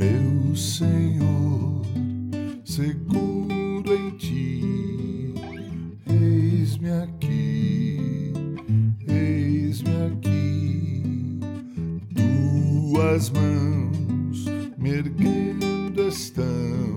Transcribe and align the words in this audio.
Meu 0.00 0.56
Senhor, 0.56 1.82
seguro 2.64 3.94
em 3.94 4.10
ti, 4.16 5.34
eis-me 6.08 6.90
aqui, 6.90 8.32
eis-me 9.06 9.90
aqui, 10.06 11.38
tuas 12.14 13.28
mãos 13.28 14.46
me 14.78 14.88
erguendo 14.88 16.08
estão. 16.08 16.89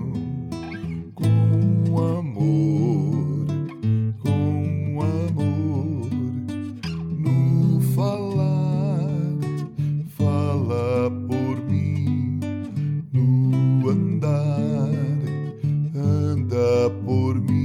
Por 17.04 17.34
mim. 17.34 17.63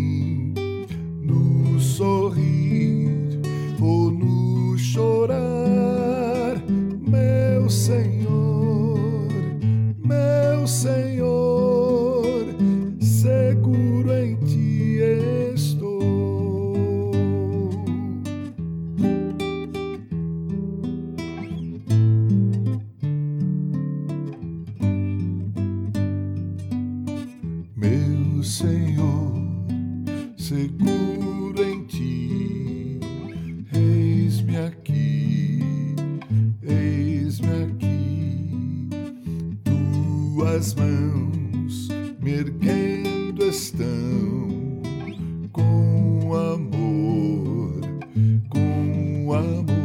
Senhor, 28.43 29.33
seguro 30.37 31.61
em 31.63 31.83
ti, 31.85 32.99
eis-me 33.73 34.57
aqui, 34.57 35.95
eis-me 36.63 37.63
aqui. 37.63 38.89
Tuas 39.63 40.73
mãos 40.75 41.89
me 42.21 42.31
erguendo 42.31 43.43
estão 43.45 44.81
com 45.51 46.33
amor, 46.33 47.81
com 48.49 49.33
amor. 49.33 49.78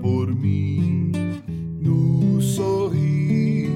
Por 0.00 0.34
mim. 0.34 1.12
No 1.80 2.40
sorrir 2.40 3.70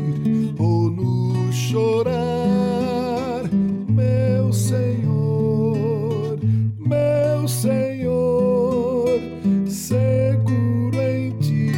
ou 0.58 0.90
no 0.90 1.52
chorar, 1.52 3.42
meu 3.88 4.52
Senhor, 4.52 6.38
meu 6.78 7.48
Senhor, 7.48 9.20
seguro 9.66 11.00
em 11.00 11.30
ti 11.38 11.72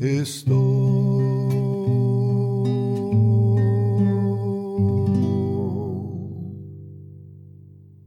estou. 0.00 0.99